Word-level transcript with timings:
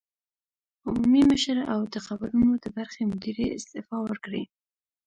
عمومي 0.87 1.21
مشر 1.31 1.57
او 1.73 1.79
د 1.93 1.95
خبرونو 2.05 2.53
د 2.63 2.65
برخې 2.77 3.01
مدیرې 3.11 3.45
استعفی 3.57 3.97
ورکړې 4.01 4.43